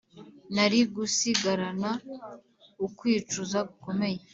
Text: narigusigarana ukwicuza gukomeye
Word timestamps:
narigusigarana 0.55 1.91
ukwicuza 2.85 3.59
gukomeye 3.69 4.19